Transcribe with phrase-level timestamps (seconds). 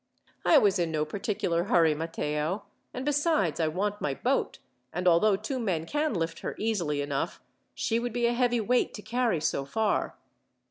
[0.43, 4.57] "I was in no particular hurry, Matteo; and besides, I want my boat;
[4.91, 7.39] and although two men can lift her easily enough,
[7.75, 10.17] she would be a heavy weight to carry so far."